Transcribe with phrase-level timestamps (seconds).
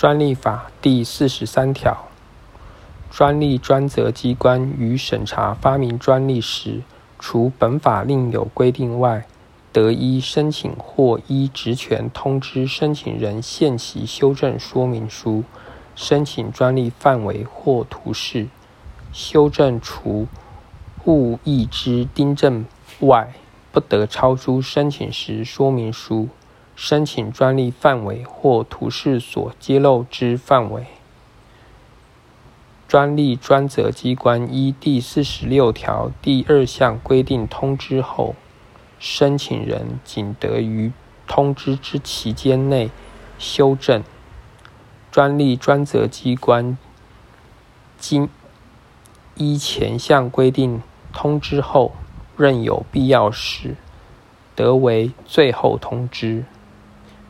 [0.00, 2.08] 专利法第四十三条，
[3.10, 6.80] 专利专责机关于审查发明专利时，
[7.18, 9.26] 除本法另有规定外，
[9.74, 15.44] 得依申请或依职权通知申请人限期修正说明书、
[15.94, 18.46] 申请专利范围或图示。
[19.12, 20.26] 修正除
[21.04, 22.64] 误译之订正
[23.00, 23.34] 外，
[23.70, 26.30] 不得超出申请时说明书。
[26.74, 30.86] 申请专利范围或图示所揭露之范围，
[32.88, 38.34] 专利专责机关依第四十六条第二项规定通知后，
[38.98, 40.90] 申请人仅得于
[41.26, 42.90] 通知之期间内
[43.38, 44.02] 修正。
[45.10, 46.78] 专利专责机关
[47.98, 48.28] 经
[49.34, 51.92] 依前项规定通知后，
[52.36, 53.76] 任有必要时，
[54.54, 56.44] 得为最后通知。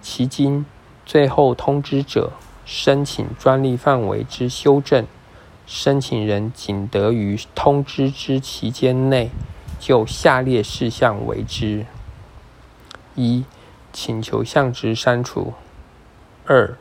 [0.00, 0.64] 其经
[1.04, 2.32] 最后通知者，
[2.64, 5.06] 申请专利范围之修正，
[5.66, 9.30] 申请人仅得于通知之期间内，
[9.78, 11.86] 就下列事项为之：
[13.14, 13.44] 一、
[13.92, 15.52] 请求项之删除；
[16.46, 16.76] 二、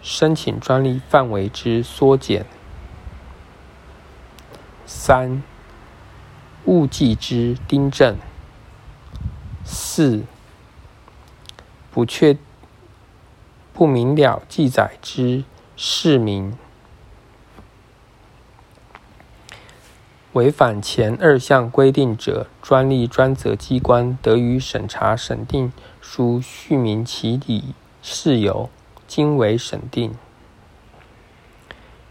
[0.00, 2.44] 申请专利范围之缩减；
[4.86, 5.42] 三、
[6.66, 8.16] 误记之订正；
[9.64, 10.22] 四。
[11.92, 12.38] 不确
[13.74, 15.44] 不明了记载之
[15.76, 16.56] 市民，
[20.32, 28.70] 违反前二项规定者，专利专责机关得于审查审定书续明其理事由，
[29.06, 30.14] 经为审定。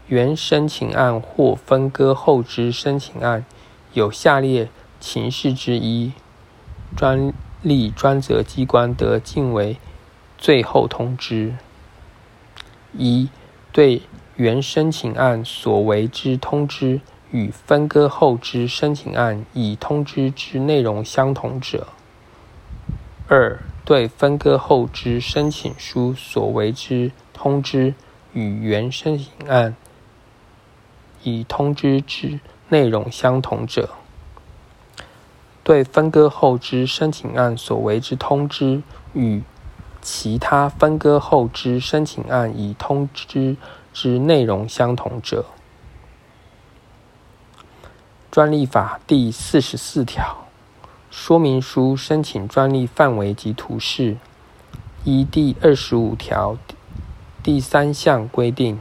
[0.06, 3.44] 原申请案或分割后之申请案
[3.94, 4.68] 有下列
[5.00, 6.12] 情事之一，
[6.96, 7.32] 专。
[7.62, 9.78] 立专责机关得进为
[10.36, 11.54] 最后通知：
[12.92, 13.28] 一、
[13.72, 14.02] 对
[14.36, 21.86] 原申请案所为之通知与分割后之申请案已通知之内容相同者；
[23.28, 27.94] 二、对分割后之申请书所为之通知
[28.32, 29.76] 与原申请案
[31.22, 33.90] 已通知之内容相同者。
[35.64, 39.42] 对分割后之申请案所为之通知，与
[40.00, 43.56] 其他分割后之申请案已通知
[43.92, 45.44] 之内容相同者，
[48.30, 50.48] 专利法第四十四条
[51.10, 54.16] 说明书申请专利范围及图示，
[55.04, 56.56] 依第二十五条
[57.42, 58.80] 第三项规定，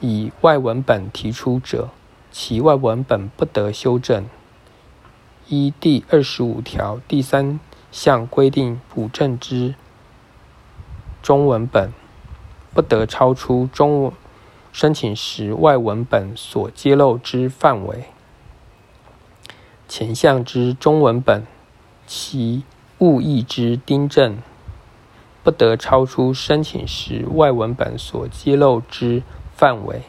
[0.00, 1.88] 以外文本提出者，
[2.30, 4.26] 其外文本不得修正。
[5.48, 7.60] 依第二十五条第三
[7.92, 9.74] 项规定，补正之
[11.22, 11.92] 中文本
[12.72, 14.12] 不得超出中文
[14.72, 18.06] 申请时外文本所揭露之范围。
[19.86, 21.46] 前项之中文本，
[22.06, 22.64] 其
[22.98, 24.38] 误译之订正
[25.42, 29.22] 不得超出申请时外文本所揭露之
[29.54, 30.02] 范围。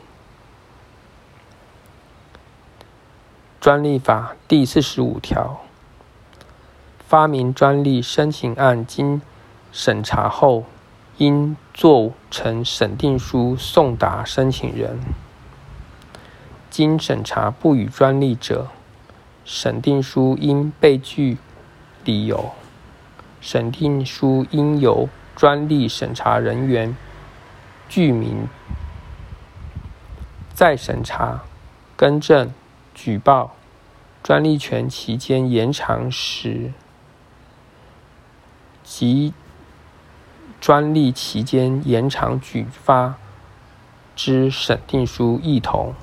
[3.65, 5.61] 专利法第四十五条，
[6.99, 9.23] 发明专利申请案经
[9.71, 10.65] 审查后，
[11.17, 14.99] 应做成审定书送达申请人。
[16.69, 18.67] 经审查不予专利者，
[19.43, 21.39] 审定书应备具
[22.03, 22.51] 理由。
[23.41, 26.95] 审定书应由专利审查人员
[27.89, 28.47] 具名。
[30.53, 31.41] 再审查、
[31.95, 32.53] 更正。
[32.95, 33.55] 举报
[34.23, 36.71] 专利权期间延长时，
[38.83, 39.33] 及
[40.59, 43.15] 专利期间延长举发
[44.15, 45.93] 之审定书一同。